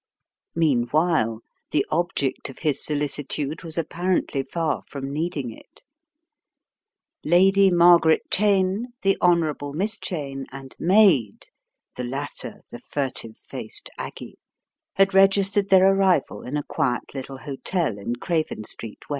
Meanwhile, 0.55 1.41
the 1.69 1.85
object 1.91 2.49
of 2.49 2.57
his 2.57 2.83
solicitude 2.83 3.61
was 3.61 3.77
ap 3.77 3.89
parently 3.89 4.43
far 4.43 4.81
from 4.81 5.13
needing 5.13 5.51
it. 5.51 5.83
"Lady 7.23 7.69
Margaret 7.69 8.23
Cheyne, 8.31 8.93
the 9.03 9.15
Honourable 9.21 9.73
Miss 9.73 9.99
Cheyne 9.99 10.47
and 10.51 10.75
maid," 10.79 11.49
the 11.97 12.03
latter, 12.03 12.61
the 12.71 12.79
furtive 12.79 13.37
faced 13.37 13.91
"Aggie," 13.99 14.39
had 14.95 15.13
registered 15.13 15.69
their 15.69 15.93
arrival 15.93 16.41
in 16.41 16.57
a 16.57 16.63
quiet 16.63 17.13
little 17.13 17.37
hotel 17.37 17.99
in 17.99 18.15
Craven 18.15 18.63
Street, 18.63 19.01
W. 19.01 19.09